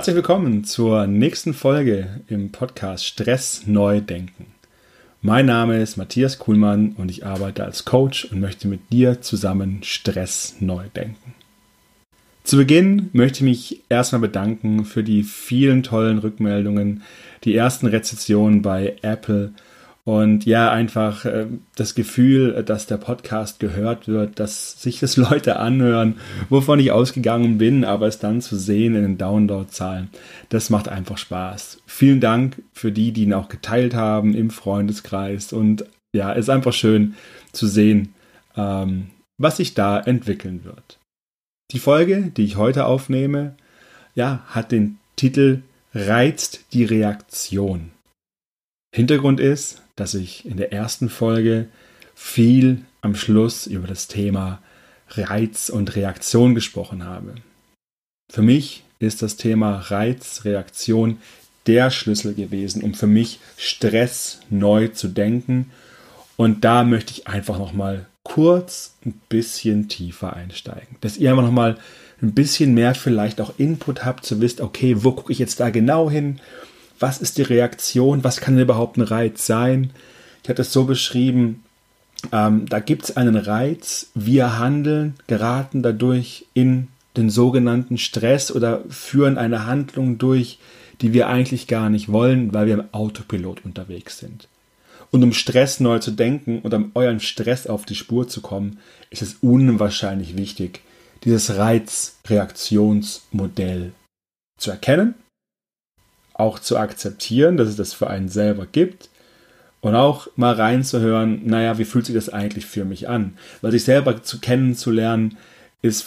[0.00, 4.46] Herzlich willkommen zur nächsten Folge im Podcast Stress neu denken.
[5.20, 9.82] Mein Name ist Matthias Kuhlmann und ich arbeite als Coach und möchte mit dir zusammen
[9.82, 11.34] Stress neu denken.
[12.44, 17.02] Zu Beginn möchte ich mich erstmal bedanken für die vielen tollen Rückmeldungen,
[17.44, 19.52] die ersten Rezensionen bei Apple
[20.04, 21.46] und ja, einfach äh,
[21.76, 26.16] das Gefühl, dass der Podcast gehört wird, dass sich das Leute anhören,
[26.48, 30.08] wovon ich ausgegangen bin, aber es dann zu sehen in den Downloadzahlen,
[30.48, 31.82] das macht einfach Spaß.
[31.86, 35.52] Vielen Dank für die, die ihn auch geteilt haben im Freundeskreis.
[35.52, 37.14] Und ja, es ist einfach schön
[37.52, 38.14] zu sehen,
[38.56, 40.98] ähm, was sich da entwickeln wird.
[41.72, 43.54] Die Folge, die ich heute aufnehme,
[44.14, 45.62] ja, hat den Titel
[45.94, 47.90] Reizt die Reaktion.
[48.94, 51.68] Hintergrund ist, dass ich in der ersten Folge
[52.14, 54.60] viel am Schluss über das Thema
[55.08, 57.34] Reiz und Reaktion gesprochen habe.
[58.30, 61.18] Für mich ist das Thema Reiz, Reaktion
[61.66, 65.70] der Schlüssel gewesen, um für mich Stress neu zu denken.
[66.36, 71.44] Und da möchte ich einfach noch mal kurz ein bisschen tiefer einsteigen, dass ihr einfach
[71.44, 71.78] noch mal
[72.22, 75.70] ein bisschen mehr vielleicht auch Input habt, zu wissen, okay, wo gucke ich jetzt da
[75.70, 76.40] genau hin?
[77.00, 79.90] Was ist die Reaktion, was kann denn überhaupt ein Reiz sein.
[80.42, 81.64] Ich hatte es so beschrieben,
[82.32, 88.84] ähm, da gibt es einen Reiz, wir handeln, geraten dadurch in den sogenannten Stress oder
[88.88, 90.60] führen eine Handlung durch,
[91.00, 94.46] die wir eigentlich gar nicht wollen, weil wir im Autopilot unterwegs sind.
[95.10, 98.78] Und um Stress neu zu denken und um euren Stress auf die Spur zu kommen,
[99.08, 100.82] ist es unwahrscheinlich wichtig,
[101.24, 103.92] dieses Reizreaktionsmodell
[104.58, 105.14] zu erkennen
[106.40, 109.08] auch zu akzeptieren, dass es das für einen selber gibt
[109.80, 113.36] und auch mal reinzuhören, naja, wie fühlt sich das eigentlich für mich an?
[113.62, 115.38] Weil sich selber zu kennenzulernen,
[115.82, 116.06] ist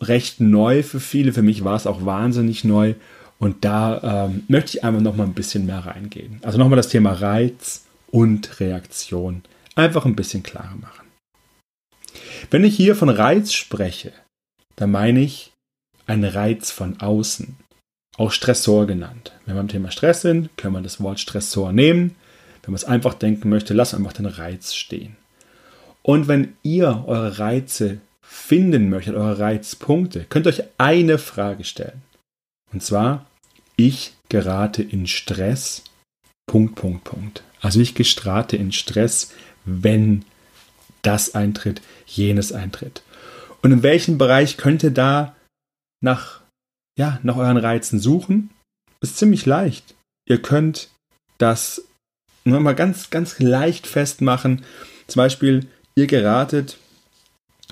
[0.00, 1.32] recht neu für viele.
[1.32, 2.94] Für mich war es auch wahnsinnig neu.
[3.38, 6.38] Und da ähm, möchte ich einfach noch mal ein bisschen mehr reingehen.
[6.42, 9.42] Also nochmal das Thema Reiz und Reaktion
[9.74, 11.06] einfach ein bisschen klarer machen.
[12.50, 14.12] Wenn ich hier von Reiz spreche,
[14.76, 15.52] dann meine ich
[16.06, 17.56] einen Reiz von außen
[18.16, 19.32] auch Stressor genannt.
[19.44, 22.16] Wenn wir beim Thema Stress sind, können wir das Wort Stressor nehmen.
[22.62, 25.16] Wenn man es einfach denken möchte, lass einfach den Reiz stehen.
[26.02, 32.02] Und wenn ihr eure Reize finden möchtet, eure Reizpunkte, könnt ihr euch eine Frage stellen.
[32.72, 33.26] Und zwar,
[33.76, 35.84] ich gerate in Stress.
[36.46, 37.42] Punkt, Punkt, Punkt.
[37.60, 39.32] Also ich gerate in Stress,
[39.64, 40.24] wenn
[41.02, 43.02] das eintritt, jenes eintritt.
[43.62, 45.34] Und in welchem Bereich könnt ihr da
[46.00, 46.41] nach
[47.02, 48.50] ja, nach euren Reizen suchen,
[49.00, 49.96] ist ziemlich leicht.
[50.24, 50.88] Ihr könnt
[51.36, 51.82] das
[52.44, 54.62] mal ganz, ganz leicht festmachen.
[55.08, 56.78] Zum Beispiel, ihr geratet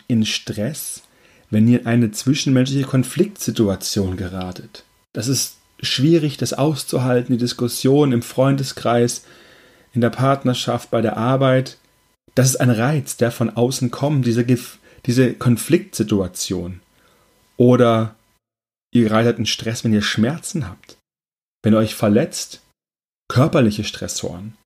[0.08, 1.02] in Stress,
[1.48, 4.82] wenn ihr in eine zwischenmenschliche Konfliktsituation geratet.
[5.12, 9.22] Das ist schwierig, das auszuhalten, die Diskussion im Freundeskreis,
[9.92, 11.78] in der Partnerschaft, bei der Arbeit.
[12.34, 14.44] Das ist ein Reiz, der von außen kommt, diese,
[15.06, 16.80] diese Konfliktsituation.
[17.56, 18.16] Oder
[18.92, 20.96] Ihr geratet in Stress, wenn ihr Schmerzen habt.
[21.62, 22.60] Wenn ihr euch verletzt,
[23.28, 24.56] körperliche Stressoren.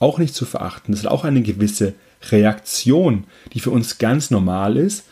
[0.00, 0.92] Auch nicht zu verachten.
[0.92, 1.94] Das ist auch eine gewisse
[2.30, 5.04] Reaktion, die für uns ganz normal ist,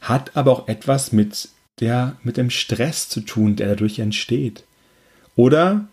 [0.00, 1.48] hat aber auch etwas mit,
[1.80, 4.64] der, mit dem Stress zu tun, der dadurch entsteht.
[5.36, 5.86] Oder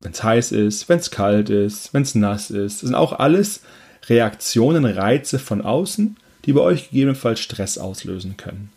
[0.00, 2.74] wenn es heiß ist, wenn es kalt ist, wenn es nass ist.
[2.74, 3.62] Das sind auch alles
[4.08, 8.70] Reaktionen, Reize von außen, die bei euch gegebenenfalls Stress auslösen können.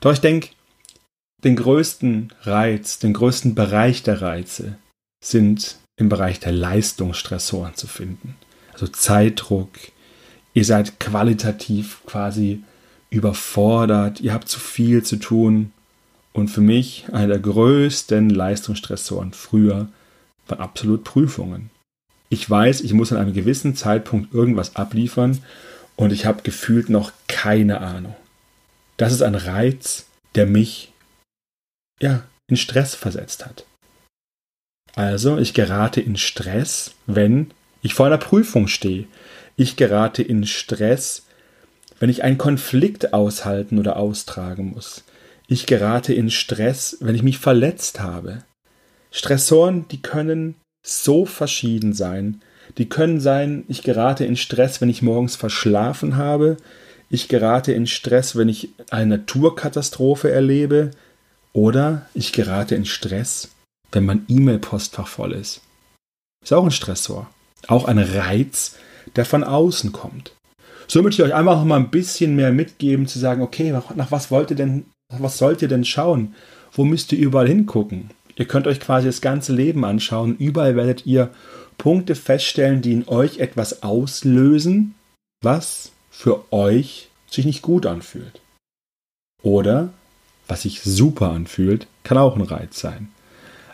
[0.00, 0.50] Doch ich denke,
[1.44, 4.76] den größten Reiz, den größten Bereich der Reize
[5.24, 8.36] sind im Bereich der Leistungsstressoren zu finden.
[8.72, 9.70] Also Zeitdruck,
[10.54, 12.62] ihr seid qualitativ quasi
[13.10, 15.72] überfordert, ihr habt zu viel zu tun.
[16.32, 19.88] Und für mich einer der größten Leistungsstressoren früher
[20.46, 21.70] waren absolut Prüfungen.
[22.28, 25.38] Ich weiß, ich muss an einem gewissen Zeitpunkt irgendwas abliefern
[25.96, 28.14] und ich habe gefühlt noch keine Ahnung.
[28.98, 30.92] Das ist ein Reiz, der mich
[32.00, 33.64] ja, in Stress versetzt hat.
[34.94, 37.50] Also, ich gerate in Stress, wenn
[37.82, 39.06] ich vor einer Prüfung stehe.
[39.56, 41.26] Ich gerate in Stress,
[42.00, 45.04] wenn ich einen Konflikt aushalten oder austragen muss.
[45.46, 48.44] Ich gerate in Stress, wenn ich mich verletzt habe.
[49.10, 52.42] Stressoren, die können so verschieden sein.
[52.76, 56.56] Die können sein, ich gerate in Stress, wenn ich morgens verschlafen habe.
[57.10, 60.90] Ich gerate in Stress, wenn ich eine Naturkatastrophe erlebe.
[61.52, 63.48] Oder ich gerate in Stress,
[63.92, 65.60] wenn mein E-Mail-Postfach voll ist.
[66.42, 67.28] Ist auch ein Stressor.
[67.66, 68.76] Auch ein Reiz,
[69.16, 70.32] der von außen kommt.
[70.86, 74.30] So möchte ich euch einfach mal ein bisschen mehr mitgeben, zu sagen, okay, nach was
[74.30, 76.34] wollt ihr denn, was sollt ihr denn schauen?
[76.72, 78.10] wo müsst ihr überall hingucken?
[78.36, 80.36] Ihr könnt euch quasi das ganze Leben anschauen.
[80.36, 81.30] Überall werdet ihr
[81.76, 84.94] Punkte feststellen, die in euch etwas auslösen,
[85.42, 88.40] was für euch sich nicht gut anfühlt.
[89.42, 89.92] Oder
[90.48, 93.08] was sich super anfühlt, kann auch ein Reiz sein.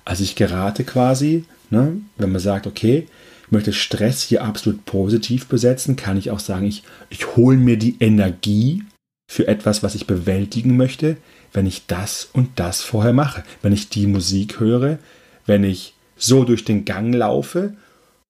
[0.05, 3.07] Also ich gerate quasi, ne, wenn man sagt, okay,
[3.47, 7.79] ich möchte Stress hier absolut positiv besetzen, kann ich auch sagen, ich, ich hole mir
[7.79, 8.83] die Energie
[9.31, 11.17] für etwas, was ich bewältigen möchte,
[11.53, 13.45] wenn ich das und das vorher mache.
[13.63, 14.99] Wenn ich die Musik höre,
[15.47, 17.75] wenn ich so durch den Gang laufe,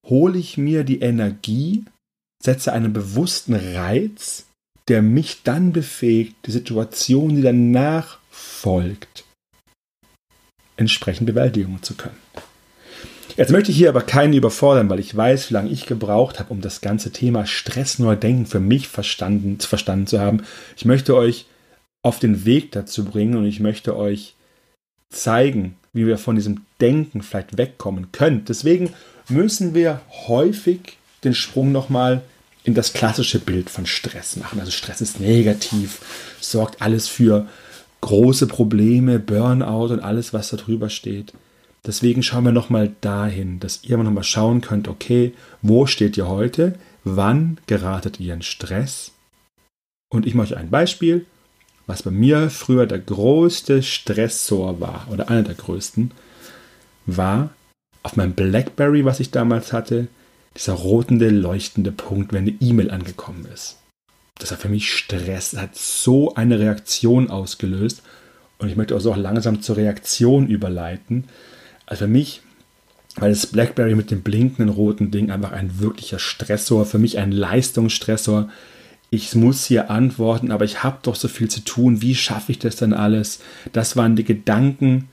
[0.07, 1.85] hole ich mir die Energie,
[2.43, 4.47] setze einen bewussten Reiz,
[4.89, 9.25] der mich dann befähigt, die Situation, die danach folgt,
[10.77, 12.19] entsprechend bewältigen zu können.
[13.37, 16.53] Jetzt möchte ich hier aber keinen überfordern, weil ich weiß, wie lange ich gebraucht habe,
[16.53, 20.45] um das ganze Thema Stress neu denken für mich verstanden, verstanden zu haben.
[20.77, 21.47] Ich möchte euch
[22.03, 24.35] auf den Weg dazu bringen und ich möchte euch
[25.11, 28.45] zeigen, wie wir von diesem Denken vielleicht wegkommen können.
[28.45, 28.93] Deswegen
[29.29, 32.23] müssen wir häufig den Sprung nochmal
[32.63, 34.61] in das klassische Bild von Stress machen.
[34.61, 36.01] Also Stress ist negativ,
[36.41, 37.47] sorgt alles für
[38.05, 41.33] große Probleme, Burnout und alles, was da drüber steht.
[41.87, 46.75] Deswegen schauen wir nochmal dahin, dass ihr nochmal schauen könnt, okay, wo steht ihr heute?
[47.05, 49.13] Wann geratet ihr in Stress?
[50.11, 51.25] Und ich mache euch ein Beispiel,
[51.87, 56.11] was bei mir früher der größte Stressor war, oder einer der größten,
[57.07, 57.51] war
[58.03, 60.09] auf meinem Blackberry, was ich damals hatte,
[60.55, 63.79] dieser rotende, leuchtende Punkt, wenn eine E-Mail angekommen ist.
[64.39, 68.03] Das war für mich Stress, das hat so eine Reaktion ausgelöst
[68.59, 71.25] und ich möchte auch langsam zur Reaktion überleiten,
[71.87, 72.43] also für mich
[73.17, 77.31] weil das BlackBerry mit dem blinkenden roten Ding einfach ein wirklicher Stressor, für mich ein
[77.31, 78.49] Leistungsstressor.
[79.11, 82.03] Ich muss hier antworten, aber ich habe doch so viel zu tun.
[82.03, 83.41] Wie schaffe ich das denn alles?
[83.73, 85.09] Das waren die Gedanken,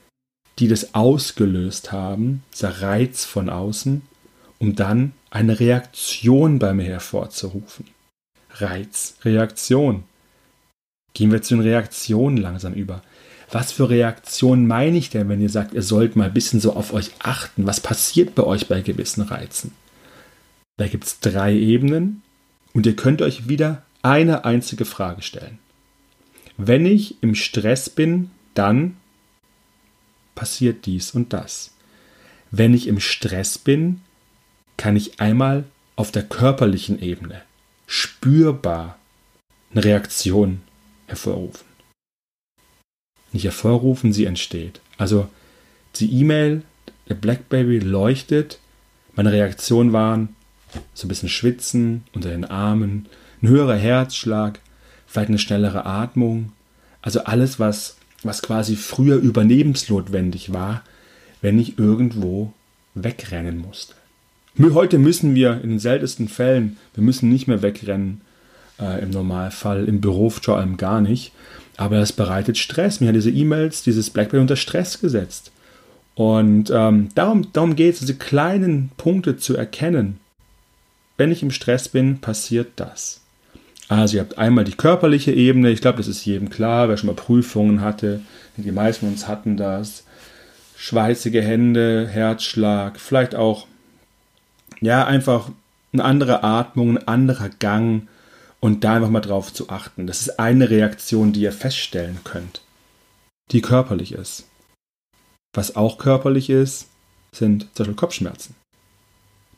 [0.57, 4.01] die das ausgelöst haben, dieser Reiz von außen,
[4.57, 7.85] um dann eine Reaktion bei mir hervorzurufen.
[8.61, 10.03] Reiz, Reaktion.
[11.13, 13.01] Gehen wir zu den Reaktionen langsam über.
[13.51, 16.73] Was für Reaktionen meine ich denn, wenn ihr sagt, ihr sollt mal ein bisschen so
[16.73, 17.67] auf euch achten?
[17.67, 19.73] Was passiert bei euch bei gewissen Reizen?
[20.77, 22.21] Da gibt es drei Ebenen
[22.73, 25.59] und ihr könnt euch wieder eine einzige Frage stellen.
[26.57, 28.95] Wenn ich im Stress bin, dann
[30.33, 31.73] passiert dies und das.
[32.51, 34.01] Wenn ich im Stress bin,
[34.77, 35.65] kann ich einmal
[35.97, 37.41] auf der körperlichen Ebene
[37.91, 38.97] spürbar
[39.71, 40.61] eine Reaktion
[41.07, 41.71] hervorrufen
[43.33, 44.81] nicht hervorrufen, sie entsteht.
[44.97, 45.27] Also
[45.95, 46.63] die E-Mail,
[47.09, 48.59] der Blackberry leuchtet,
[49.15, 50.35] meine Reaktionen waren
[50.93, 53.07] so ein bisschen Schwitzen unter den Armen,
[53.41, 54.59] ein höherer Herzschlag,
[55.07, 56.53] vielleicht eine schnellere Atmung.
[57.01, 60.83] Also alles, was, was quasi früher überlebensnotwendig war,
[61.41, 62.53] wenn ich irgendwo
[62.93, 63.95] wegrennen musste.
[64.59, 68.21] Heute müssen wir in den seltensten Fällen, wir müssen nicht mehr wegrennen,
[68.79, 71.31] äh, im Normalfall, im Büro vor allem gar nicht.
[71.77, 72.99] Aber es bereitet Stress.
[72.99, 75.51] Mir hat diese E-Mails, dieses BlackBerry unter Stress gesetzt.
[76.15, 80.19] Und ähm, darum, darum geht es, diese kleinen Punkte zu erkennen.
[81.17, 83.21] Wenn ich im Stress bin, passiert das.
[83.87, 87.07] Also ihr habt einmal die körperliche Ebene, ich glaube, das ist jedem klar, wer schon
[87.07, 88.21] mal Prüfungen hatte,
[88.57, 90.05] die meisten von uns hatten das.
[90.77, 93.67] Schweißige Hände, Herzschlag, vielleicht auch,
[94.81, 95.49] ja, einfach
[95.93, 98.07] eine andere Atmung, ein anderer Gang,
[98.61, 100.07] und da einfach mal drauf zu achten.
[100.07, 102.61] Das ist eine Reaktion, die ihr feststellen könnt,
[103.51, 104.47] die körperlich ist.
[105.53, 106.87] Was auch körperlich ist,
[107.33, 108.55] sind zum Beispiel Kopfschmerzen.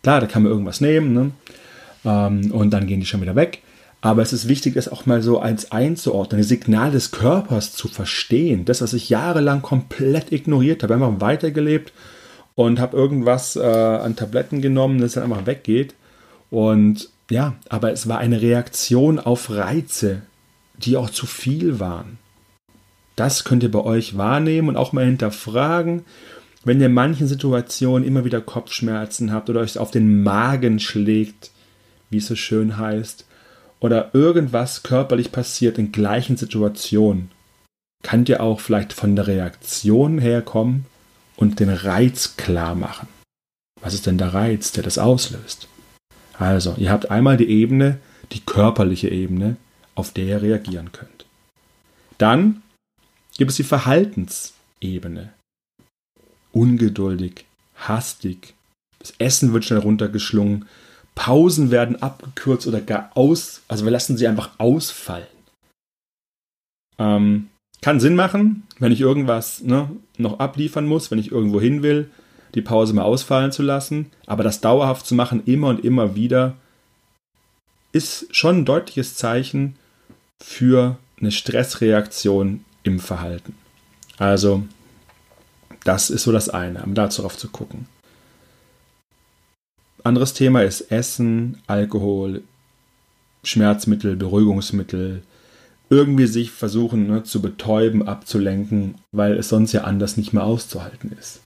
[0.02, 1.32] Klar, da kann man irgendwas nehmen ne?
[2.04, 3.62] ähm, und dann gehen die schon wieder weg.
[4.02, 7.88] Aber es ist wichtig, das auch mal so als einzuordnen, das Signal des Körpers zu
[7.88, 8.66] verstehen.
[8.66, 11.94] Das, was ich jahrelang komplett ignoriert habe, einfach weitergelebt
[12.56, 15.96] und habe irgendwas äh, an Tabletten genommen, das dann einfach weggeht.
[16.50, 20.22] Und ja, aber es war eine Reaktion auf Reize,
[20.78, 22.18] die auch zu viel waren.
[23.16, 26.04] Das könnt ihr bei euch wahrnehmen und auch mal hinterfragen,
[26.64, 31.52] wenn ihr in manchen Situationen immer wieder Kopfschmerzen habt oder euch auf den Magen schlägt,
[32.10, 33.26] wie es so schön heißt,
[33.80, 37.32] oder irgendwas körperlich passiert in gleichen Situationen,
[38.02, 40.86] könnt ihr auch vielleicht von der Reaktion herkommen
[41.36, 43.08] und den Reiz klar machen.
[43.82, 45.68] Was ist denn der Reiz, der das auslöst?
[46.38, 48.00] Also, ihr habt einmal die Ebene,
[48.32, 49.58] die körperliche Ebene,
[49.96, 51.26] auf der ihr reagieren könnt.
[52.18, 52.62] Dann
[53.38, 55.34] gibt es die Verhaltensebene.
[56.52, 58.54] Ungeduldig, hastig,
[59.00, 60.66] das Essen wird schnell runtergeschlungen,
[61.16, 65.28] Pausen werden abgekürzt oder gar aus, also wir lassen sie einfach ausfallen.
[66.98, 67.50] Ähm,
[67.84, 72.10] Kann Sinn machen, wenn ich irgendwas ne, noch abliefern muss, wenn ich irgendwo hin will,
[72.56, 74.10] die Pause mal ausfallen zu lassen.
[74.26, 76.56] Aber das dauerhaft zu machen, immer und immer wieder,
[77.92, 79.76] ist schon ein deutliches Zeichen
[80.42, 83.54] für eine Stressreaktion im Verhalten.
[84.18, 84.64] Also,
[85.84, 87.88] das ist so das eine, um darauf zu gucken.
[90.06, 92.44] Anderes Thema ist Essen, Alkohol,
[93.44, 95.24] Schmerzmittel, Beruhigungsmittel,
[95.94, 101.12] irgendwie sich versuchen ne, zu betäuben, abzulenken, weil es sonst ja anders nicht mehr auszuhalten
[101.20, 101.42] ist.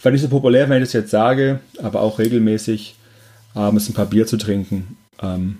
[0.00, 2.96] Fand nicht so populär, wenn ich das jetzt sage, aber auch regelmäßig
[3.54, 5.58] abends ein paar Bier zu trinken, ähm,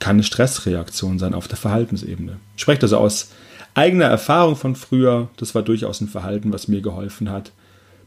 [0.00, 2.38] kann eine Stressreaktion sein auf der Verhaltensebene.
[2.56, 3.30] Ich spreche also aus
[3.74, 5.28] eigener Erfahrung von früher.
[5.36, 7.52] Das war durchaus ein Verhalten, was mir geholfen hat,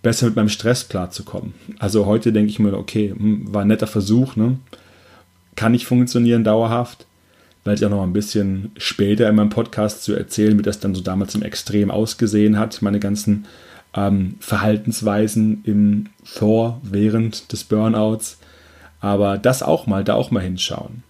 [0.02, 1.54] besser mit meinem Stress klarzukommen.
[1.80, 4.58] Also heute denke ich mir, okay, hm, war ein netter Versuch, ne?
[5.56, 7.06] kann nicht funktionieren dauerhaft.
[7.64, 10.96] Weil ich auch noch ein bisschen später in meinem Podcast zu erzählen, wie das dann
[10.96, 13.46] so damals im Extrem ausgesehen hat, meine ganzen
[13.96, 18.38] ähm, Verhaltensweisen im Vor, während des Burnouts.
[19.00, 21.04] Aber das auch mal, da auch mal hinschauen.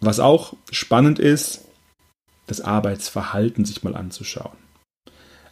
[0.00, 1.64] Was auch spannend ist,
[2.46, 4.56] das Arbeitsverhalten sich mal anzuschauen.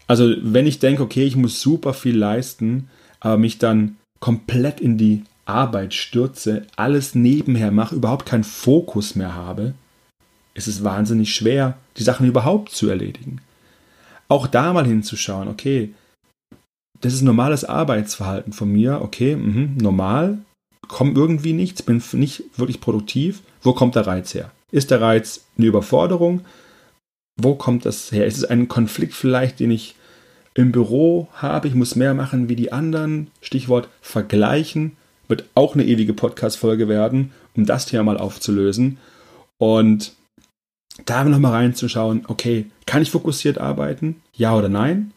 [0.06, 4.98] Also wenn ich denke, okay, ich muss super viel leisten, aber mich dann komplett in
[4.98, 9.74] die Arbeit stürze, alles nebenher mache, überhaupt keinen Fokus mehr habe,
[10.54, 13.40] ist es wahnsinnig schwer, die Sachen überhaupt zu erledigen.
[14.28, 15.92] Auch da mal hinzuschauen, okay,
[17.00, 20.38] das ist normales Arbeitsverhalten von mir, okay, mh, normal,
[20.88, 23.42] komme irgendwie nichts, bin nicht wirklich produktiv.
[23.62, 24.50] Wo kommt der Reiz her?
[24.70, 26.42] Ist der Reiz eine Überforderung?
[27.40, 28.26] Wo kommt das her?
[28.26, 29.96] Ist es ein Konflikt vielleicht, den ich
[30.54, 31.66] im Büro habe?
[31.66, 33.28] Ich muss mehr machen wie die anderen.
[33.40, 34.96] Stichwort vergleichen
[35.32, 38.98] wird auch eine ewige Podcast-Folge werden, um das Thema mal aufzulösen.
[39.56, 40.12] Und
[41.06, 44.20] da nochmal reinzuschauen, okay, kann ich fokussiert arbeiten?
[44.34, 45.14] Ja oder nein?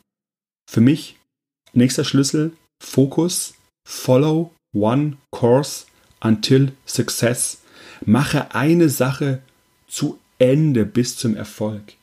[0.72, 1.18] Für mich,
[1.74, 3.56] nächster Schlüssel, Fokus,
[3.86, 5.86] Follow One Course
[6.22, 7.62] until Success.
[8.06, 9.42] Mache eine Sache
[9.90, 11.96] zu Ende bis zum Erfolg.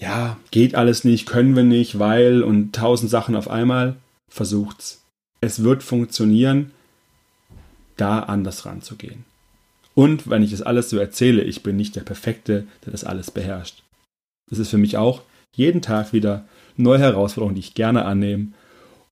[0.00, 3.94] Ja, geht alles nicht, können wir nicht, weil und tausend Sachen auf einmal.
[4.28, 5.04] Versucht's.
[5.40, 6.72] Es wird funktionieren,
[8.00, 9.24] da anders ranzugehen.
[9.94, 13.30] Und wenn ich das alles so erzähle, ich bin nicht der Perfekte, der das alles
[13.30, 13.82] beherrscht.
[14.48, 15.22] Das ist für mich auch
[15.54, 18.48] jeden Tag wieder neue Herausforderungen, die ich gerne annehme,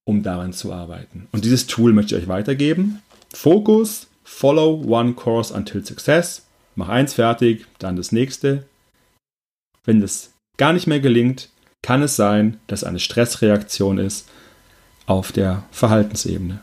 [0.04, 1.28] um daran zu arbeiten.
[1.32, 3.02] Und dieses Tool möchte ich euch weitergeben.
[3.32, 6.46] Fokus, Follow One Course until Success.
[6.74, 8.64] Mach eins fertig, dann das nächste.
[9.84, 11.50] Wenn das gar nicht mehr gelingt,
[11.82, 14.28] kann es sein, dass eine Stressreaktion ist
[15.06, 16.60] auf der Verhaltensebene.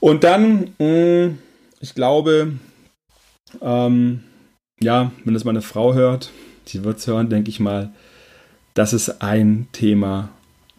[0.00, 1.38] Und dann, mm,
[1.80, 2.52] ich glaube,
[3.60, 4.20] ähm,
[4.80, 6.30] ja, wenn das meine Frau hört,
[6.64, 7.90] sie wird es hören, denke ich mal,
[8.74, 10.28] das ist ein Thema,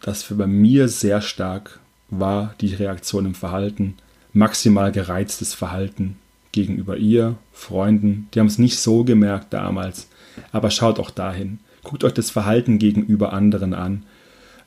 [0.00, 3.96] das für bei mir sehr stark war, die Reaktion im Verhalten.
[4.32, 6.16] Maximal gereiztes Verhalten
[6.52, 8.28] gegenüber ihr, Freunden.
[8.32, 10.08] Die haben es nicht so gemerkt damals,
[10.52, 11.58] aber schaut auch dahin.
[11.82, 14.04] Guckt euch das Verhalten gegenüber anderen an.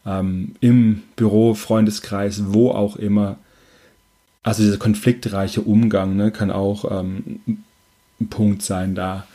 [0.06, 3.38] Ähm, Im Büro, Freundeskreis, wo auch immer.
[4.44, 7.40] Also dieser konfliktreiche Umgang ne, kann auch ähm,
[8.20, 9.26] ein Punkt sein, da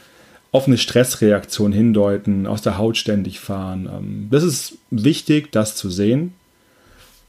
[0.53, 3.89] auf eine Stressreaktion hindeuten, aus der Haut ständig fahren.
[3.91, 6.35] Ähm, das ist wichtig, das zu sehen.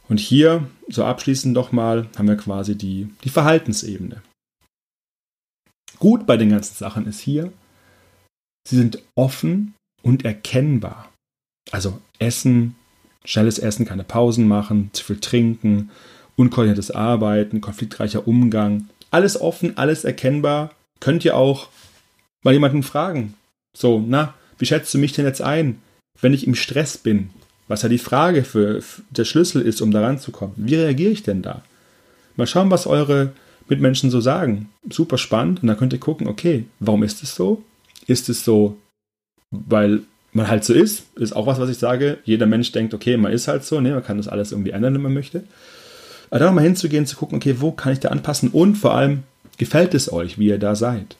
[0.09, 4.21] Und hier, so abschließend doch mal, haben wir quasi die, die Verhaltensebene.
[5.99, 7.51] Gut bei den ganzen Sachen ist hier,
[8.67, 11.11] sie sind offen und erkennbar.
[11.71, 12.75] Also Essen,
[13.25, 15.91] schnelles Essen, keine Pausen machen, zu viel trinken,
[16.39, 18.87] unkoordiniertes Arbeiten, konfliktreicher Umgang.
[19.11, 20.71] Alles offen, alles erkennbar.
[21.01, 21.67] Könnt ihr auch
[22.43, 23.33] mal jemanden fragen.
[23.75, 25.81] So, na, wie schätzt du mich denn jetzt ein,
[26.21, 27.31] wenn ich im Stress bin?
[27.67, 30.55] Was ja die Frage für, für der Schlüssel ist, um da ranzukommen.
[30.57, 31.61] Wie reagiere ich denn da?
[32.37, 33.33] Mal schauen, was eure
[33.67, 34.69] Mitmenschen so sagen.
[34.89, 35.61] Super spannend.
[35.61, 37.63] Und dann könnt ihr gucken, okay, warum ist es so?
[38.07, 38.77] Ist es so,
[39.51, 41.03] weil man halt so ist?
[41.17, 42.19] Ist auch was, was ich sage.
[42.23, 43.81] Jeder Mensch denkt, okay, man ist halt so.
[43.81, 43.91] Ne?
[43.91, 45.43] Man kann das alles irgendwie ändern, wenn man möchte.
[46.29, 48.49] Aber da mal hinzugehen, zu gucken, okay, wo kann ich da anpassen?
[48.49, 49.23] Und vor allem,
[49.57, 51.17] gefällt es euch, wie ihr da seid?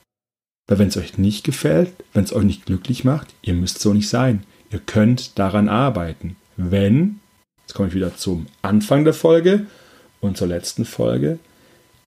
[0.68, 3.94] Weil wenn es euch nicht gefällt, wenn es euch nicht glücklich macht, ihr müsst so
[3.94, 4.44] nicht sein.
[4.72, 6.36] Ihr könnt daran arbeiten.
[6.58, 7.20] Wenn,
[7.62, 9.66] jetzt komme ich wieder zum Anfang der Folge
[10.22, 11.40] und zur letzten Folge,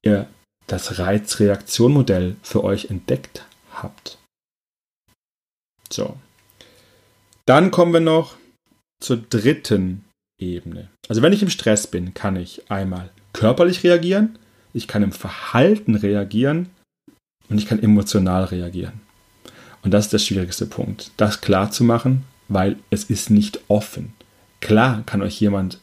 [0.01, 0.27] ihr
[0.67, 4.17] das Reizreaktionmodell für euch entdeckt habt.
[5.91, 6.15] So.
[7.45, 8.35] Dann kommen wir noch
[9.01, 10.05] zur dritten
[10.43, 10.89] Ebene.
[11.07, 14.37] Also wenn ich im Stress bin, kann ich einmal körperlich reagieren,
[14.73, 16.69] ich kann im Verhalten reagieren
[17.49, 19.01] und ich kann emotional reagieren.
[19.83, 24.13] Und das ist der schwierigste Punkt, das klar zu machen, weil es ist nicht offen.
[24.61, 25.79] Klar kann euch jemand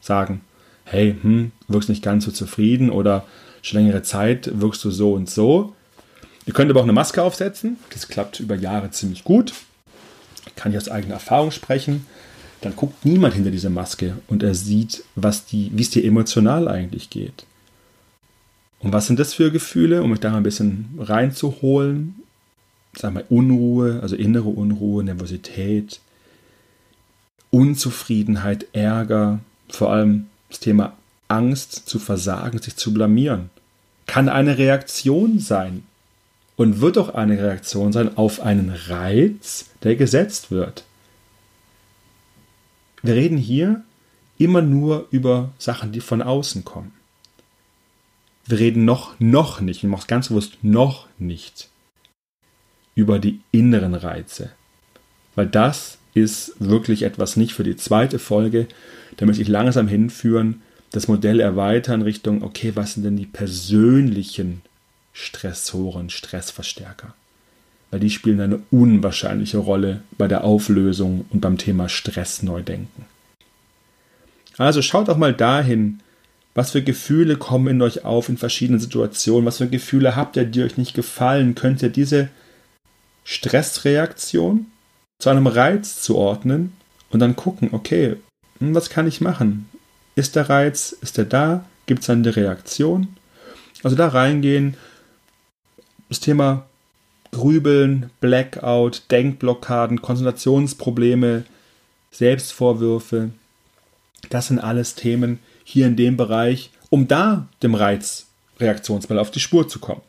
[0.00, 0.40] sagen,
[0.84, 3.26] hey, hm, wirkst nicht ganz so zufrieden oder
[3.62, 5.74] schon längere Zeit wirkst du so und so.
[6.46, 7.76] Ihr könnt aber auch eine Maske aufsetzen.
[7.92, 9.52] Das klappt über Jahre ziemlich gut.
[10.56, 12.06] Kann ich aus eigener Erfahrung sprechen.
[12.60, 16.68] Dann guckt niemand hinter diese Maske und er sieht, was die, wie es dir emotional
[16.68, 17.44] eigentlich geht.
[18.80, 22.16] Und was sind das für Gefühle, um euch da mal ein bisschen reinzuholen?
[22.96, 26.00] Sagen wir Unruhe, also innere Unruhe, Nervosität,
[27.50, 30.96] Unzufriedenheit, Ärger, vor allem das Thema
[31.28, 33.50] Angst zu versagen, sich zu blamieren.
[34.06, 35.84] Kann eine Reaktion sein
[36.56, 40.84] und wird auch eine Reaktion sein auf einen Reiz, der gesetzt wird.
[43.02, 43.82] Wir reden hier
[44.38, 46.92] immer nur über Sachen, die von außen kommen.
[48.46, 51.68] Wir reden noch, noch nicht, ich mache es ganz bewusst, noch nicht
[52.94, 54.50] über die inneren Reize.
[55.34, 58.66] Weil das ist wirklich etwas nicht für die zweite Folge.
[59.16, 64.62] Da möchte ich langsam hinführen, das Modell erweitern Richtung, okay, was sind denn die persönlichen
[65.12, 67.14] Stressoren, Stressverstärker?
[67.90, 72.62] Weil die spielen eine unwahrscheinliche Rolle bei der Auflösung und beim Thema Stress neu.
[74.58, 76.00] Also schaut auch mal dahin,
[76.54, 79.46] was für Gefühle kommen in euch auf in verschiedenen Situationen?
[79.46, 81.54] Was für Gefühle habt ihr, die euch nicht gefallen?
[81.54, 82.28] Könnt ihr diese
[83.24, 84.66] Stressreaktion
[85.18, 86.72] zu einem Reiz zuordnen
[87.10, 88.16] und dann gucken, okay,
[88.58, 89.68] hm, was kann ich machen?
[90.16, 91.64] Ist der Reiz, ist er da?
[91.86, 93.08] Gibt es eine Reaktion?
[93.82, 94.76] Also da reingehen,
[96.08, 96.66] das Thema
[97.32, 101.44] Grübeln, Blackout, Denkblockaden, Konzentrationsprobleme,
[102.10, 103.30] Selbstvorwürfe,
[104.28, 109.68] das sind alles Themen, hier in dem Bereich, um da dem Reizreaktionsmittel auf die Spur
[109.68, 110.02] zu kommen.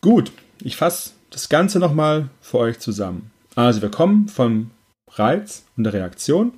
[0.00, 3.30] Gut, ich fasse das Ganze nochmal für euch zusammen.
[3.54, 4.70] Also wir kommen vom
[5.08, 6.52] Reiz und der Reaktion.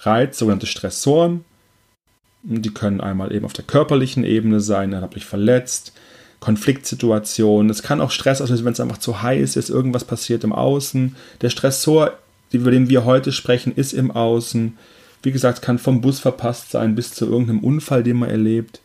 [0.00, 1.44] Reiz, sogenannte Stressoren.
[2.42, 5.92] Die können einmal eben auf der körperlichen Ebene sein, dann habe ich verletzt,
[6.40, 7.70] Konfliktsituationen.
[7.70, 11.16] Es kann auch Stress auslösen, wenn es einfach zu heiß ist, irgendwas passiert im Außen.
[11.40, 12.12] Der Stressor,
[12.52, 14.76] über den wir heute sprechen, ist im Außen.
[15.22, 18.80] Wie gesagt, kann vom Bus verpasst sein bis zu irgendeinem Unfall, den man erlebt.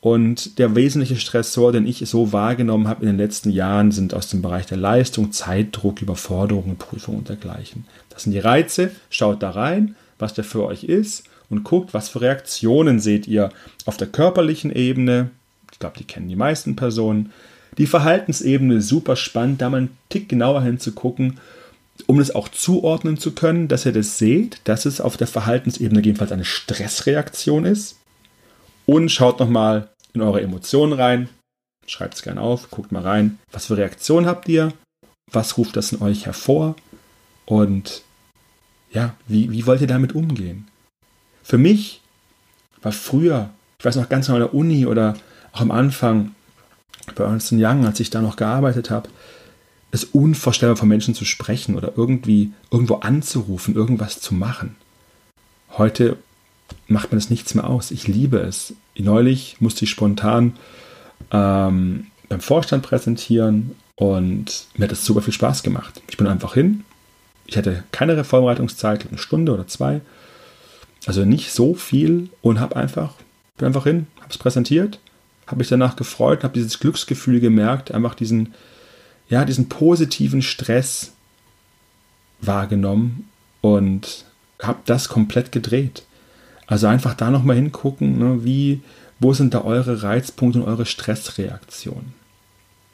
[0.00, 4.28] Und der wesentliche Stressor, den ich so wahrgenommen habe in den letzten Jahren, sind aus
[4.28, 7.84] dem Bereich der Leistung, Zeitdruck, Überforderung, Prüfung und dergleichen.
[8.10, 8.90] Das sind die Reize.
[9.10, 13.50] Schaut da rein, was der für euch ist und guckt, was für Reaktionen seht ihr
[13.86, 15.30] auf der körperlichen Ebene.
[15.78, 17.32] Ich glaube, die kennen die meisten Personen.
[17.76, 21.38] Die Verhaltensebene ist super spannend, da mal einen Tick genauer hinzugucken
[22.06, 26.02] um es auch zuordnen zu können, dass ihr das seht, dass es auf der Verhaltensebene
[26.02, 27.96] jedenfalls eine Stressreaktion ist.
[28.86, 31.28] Und schaut nochmal in eure Emotionen rein.
[31.86, 33.38] Schreibt es gerne auf, guckt mal rein.
[33.50, 34.72] Was für Reaktionen habt ihr?
[35.30, 36.76] Was ruft das in euch hervor?
[37.44, 38.02] Und
[38.90, 40.68] ja, wie, wie wollt ihr damit umgehen?
[41.42, 42.00] Für mich
[42.80, 45.14] war früher, ich weiß noch ganz genau an der Uni oder
[45.58, 46.34] auch am Anfang
[47.14, 49.08] bei Ernst Young, als ich da noch gearbeitet habe,
[49.90, 54.76] es unvorstellbar von Menschen zu sprechen oder irgendwie irgendwo anzurufen, irgendwas zu machen.
[55.76, 56.16] Heute
[56.86, 57.90] macht mir das nichts mehr aus.
[57.90, 58.74] Ich liebe es.
[58.96, 60.54] Neulich musste ich spontan
[61.32, 66.02] ähm, beim Vorstand präsentieren und mir hat es super viel Spaß gemacht.
[66.08, 66.84] Ich bin einfach hin.
[67.46, 70.02] Ich hatte keine Reformreitungszeit, eine Stunde oder zwei.
[71.06, 73.14] Also nicht so viel und habe einfach,
[73.56, 75.00] bin einfach hin, habe es präsentiert,
[75.48, 78.54] habe mich danach gefreut, habe dieses Glücksgefühl gemerkt, einfach diesen,
[79.28, 81.12] ja, diesen positiven Stress
[82.40, 83.28] wahrgenommen
[83.60, 84.24] und
[84.62, 86.04] habe das komplett gedreht.
[86.66, 88.82] Also einfach da nochmal hingucken, ne, wie,
[89.18, 92.12] wo sind da eure Reizpunkte und eure Stressreaktionen.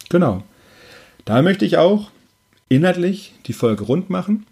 [0.08, 0.44] Genau.
[1.24, 2.10] Da möchte ich auch
[2.68, 4.46] inhaltlich die Folge rund machen.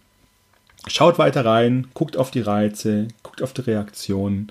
[0.89, 4.51] Schaut weiter rein, guckt auf die Reize, guckt auf die Reaktionen,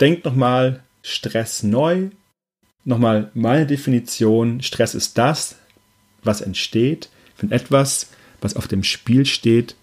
[0.00, 2.10] denkt nochmal Stress neu.
[2.84, 5.56] Nochmal meine Definition, Stress ist das,
[6.24, 9.76] was entsteht, wenn etwas, was auf dem Spiel steht,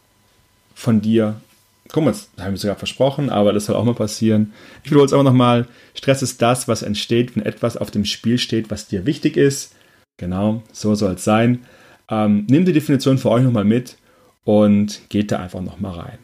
[0.74, 1.42] von dir,
[1.90, 4.54] guck mal, das haben wir sogar versprochen, aber das soll auch mal passieren.
[4.84, 8.38] Ich wiederhole es aber nochmal, Stress ist das, was entsteht, wenn etwas auf dem Spiel
[8.38, 9.76] steht, was dir wichtig ist.
[10.18, 11.66] Genau, so soll es sein.
[12.10, 13.98] Ähm, nehmt die Definition für euch nochmal mit
[14.44, 16.18] und geht da einfach nochmal rein.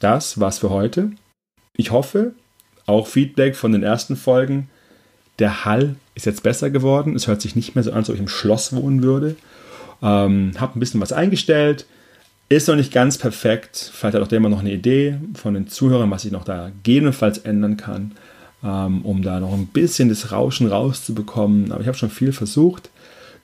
[0.00, 1.12] Das war's für heute.
[1.76, 2.34] Ich hoffe,
[2.86, 4.68] auch Feedback von den ersten Folgen
[5.40, 7.16] der Hall ist jetzt besser geworden.
[7.16, 9.36] Es hört sich nicht mehr so an, als ob ich im Schloss wohnen würde.
[10.02, 11.86] Ähm, habe ein bisschen was eingestellt.
[12.48, 13.90] Ist noch nicht ganz perfekt.
[13.94, 16.68] Vielleicht hat auch der immer noch eine Idee von den Zuhörern, was ich noch da
[16.68, 18.12] gegebenenfalls ändern kann,
[18.64, 21.72] ähm, um da noch ein bisschen das Rauschen rauszubekommen.
[21.72, 22.90] Aber ich habe schon viel versucht.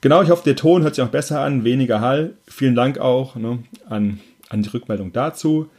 [0.01, 2.33] Genau, ich hoffe, der Ton hört sich auch besser an, weniger Hall.
[2.47, 5.69] Vielen Dank auch ne, an, an die Rückmeldung dazu.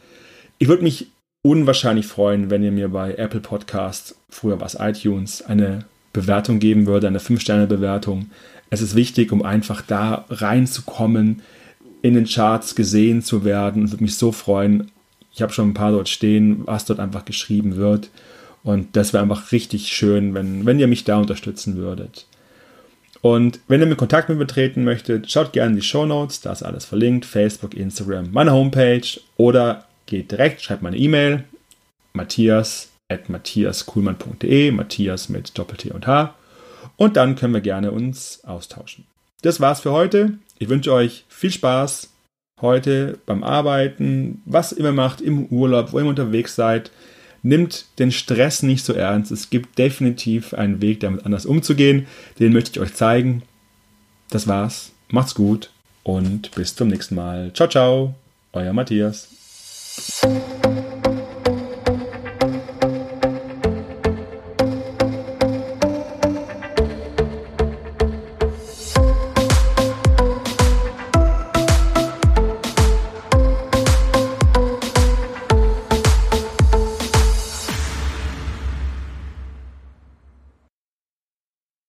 [0.57, 1.07] Ich würde mich
[1.41, 6.85] unwahrscheinlich freuen, wenn ihr mir bei Apple Podcasts, früher war es iTunes, eine Bewertung geben
[6.85, 8.29] würde, eine 5-Sterne-Bewertung.
[8.69, 11.41] Es ist wichtig, um einfach da reinzukommen,
[12.01, 14.91] in den Charts gesehen zu werden und würde mich so freuen.
[15.33, 18.09] Ich habe schon ein paar dort stehen, was dort einfach geschrieben wird.
[18.63, 22.25] Und das wäre einfach richtig schön, wenn, wenn ihr mich da unterstützen würdet.
[23.21, 26.41] Und wenn ihr mit Kontakt mit mir treten möchtet, schaut gerne in die Show Notes,
[26.41, 31.43] da ist alles verlinkt, Facebook, Instagram, meine Homepage oder geht direkt, schreibt meine E-Mail,
[32.13, 36.35] matthias at matthiaskuhlmann.de, Matthias mit Doppel-T und H.
[36.95, 39.05] Und dann können wir gerne uns austauschen.
[39.41, 40.33] Das war's für heute.
[40.57, 42.09] Ich wünsche euch viel Spaß
[42.61, 46.91] heute beim Arbeiten, was immer macht, im Urlaub, wo ihr unterwegs seid.
[47.41, 49.31] Nimmt den Stress nicht so ernst.
[49.31, 52.07] Es gibt definitiv einen Weg, damit anders umzugehen.
[52.37, 53.43] Den möchte ich euch zeigen.
[54.29, 54.91] Das war's.
[55.07, 55.71] Macht's gut
[56.03, 57.51] und bis zum nächsten Mal.
[57.53, 58.15] Ciao, ciao.
[58.51, 59.29] Euer Matthias.